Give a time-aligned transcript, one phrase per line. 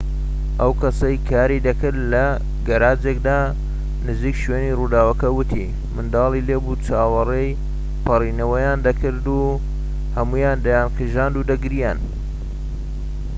[0.59, 2.25] ئەو کەسەی کاری دەکرد لە
[2.67, 3.39] گەراجێكدا
[4.07, 7.57] نزیك شوێنی ڕووداوەکە وتی منداڵی لێبوو چاوەڕێی
[8.05, 9.43] پەڕێنەوەیان دەکرد و
[10.17, 11.99] هەموویان دەیانقیژاند و دەگریان